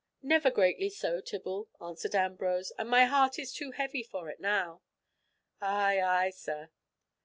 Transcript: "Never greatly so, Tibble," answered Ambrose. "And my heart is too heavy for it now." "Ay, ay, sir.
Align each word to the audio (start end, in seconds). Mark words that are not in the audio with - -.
"Never 0.23 0.49
greatly 0.49 0.89
so, 0.89 1.21
Tibble," 1.21 1.69
answered 1.79 2.15
Ambrose. 2.15 2.71
"And 2.79 2.89
my 2.89 3.05
heart 3.05 3.37
is 3.37 3.53
too 3.53 3.69
heavy 3.69 4.01
for 4.01 4.29
it 4.31 4.39
now." 4.39 4.81
"Ay, 5.61 6.01
ay, 6.01 6.31
sir. 6.31 6.71